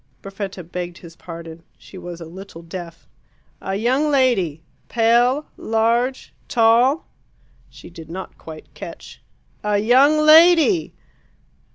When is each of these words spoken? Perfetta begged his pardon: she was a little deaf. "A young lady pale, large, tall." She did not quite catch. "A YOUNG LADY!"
Perfetta 0.23 0.63
begged 0.63 0.97
his 0.97 1.15
pardon: 1.15 1.61
she 1.77 1.95
was 1.95 2.19
a 2.19 2.25
little 2.25 2.63
deaf. 2.63 3.07
"A 3.61 3.75
young 3.75 4.09
lady 4.09 4.63
pale, 4.89 5.45
large, 5.57 6.33
tall." 6.47 7.05
She 7.69 7.91
did 7.91 8.09
not 8.09 8.35
quite 8.35 8.73
catch. 8.73 9.21
"A 9.63 9.77
YOUNG 9.77 10.17
LADY!" 10.25 10.95